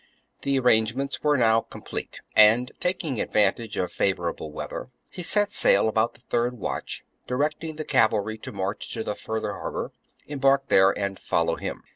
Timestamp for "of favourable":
3.77-4.51